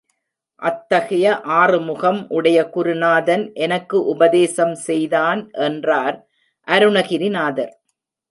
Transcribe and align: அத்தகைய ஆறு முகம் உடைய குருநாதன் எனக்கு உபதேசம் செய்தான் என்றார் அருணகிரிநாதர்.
அத்தகைய 0.61 1.25
ஆறு 1.57 1.79
முகம் 1.79 2.29
உடைய 2.29 2.59
குருநாதன் 2.69 3.43
எனக்கு 3.57 3.97
உபதேசம் 4.05 4.73
செய்தான் 4.87 5.41
என்றார் 5.59 6.17
அருணகிரிநாதர். 6.67 7.73